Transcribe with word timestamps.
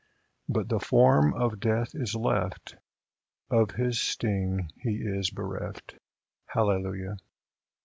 But 0.49 0.67
the 0.67 0.79
form 0.79 1.31
of 1.35 1.59
Death 1.59 1.93
is 1.93 2.15
left: 2.15 2.75
Of 3.51 3.69
his 3.69 4.01
sting 4.01 4.71
he 4.79 4.95
is 4.95 5.29
bereft. 5.29 5.95
Hallelujah 6.47 7.17